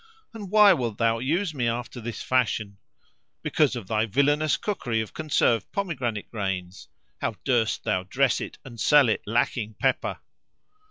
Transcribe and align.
"And 0.33 0.49
why 0.49 0.73
wilt 0.73 0.97
thou 0.97 1.19
use 1.19 1.53
me 1.53 1.67
after 1.67 2.01
this 2.01 2.23
fashion?" 2.23 2.79
"Because 3.43 3.75
of 3.75 3.85
thy 3.85 4.07
villanous 4.07 4.57
cookery 4.57 4.99
of 4.99 5.13
conserved 5.13 5.71
pomegranate 5.71 6.31
grains; 6.31 6.87
how 7.19 7.35
durst 7.45 7.83
thou 7.83 8.01
dress 8.01 8.41
it 8.41 8.57
and 8.65 8.79
sell 8.79 9.09
it 9.09 9.21
lacking 9.27 9.75
pepper?" 9.79 10.17